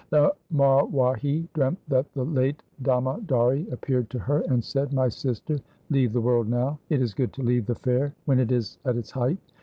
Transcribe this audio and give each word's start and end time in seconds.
The 0.09 0.33
Marwahi 0.51 1.47
dreamt 1.53 1.77
that 1.87 2.11
the 2.15 2.25
late 2.25 2.63
Damodari 2.81 3.71
appeared 3.71 4.09
to 4.09 4.17
her 4.17 4.39
and 4.49 4.63
said,' 4.63 4.93
My 4.93 5.09
sister, 5.09 5.57
leave 5.91 6.11
the 6.11 6.21
world 6.21 6.49
now. 6.49 6.79
It 6.89 7.03
is 7.03 7.13
good 7.13 7.31
to 7.33 7.43
leave 7.43 7.67
the 7.67 7.75
fair 7.75 8.15
when 8.25 8.39
it 8.39 8.51
is 8.51 8.79
at 8.83 8.97
its 8.97 9.11
height. 9.11 9.37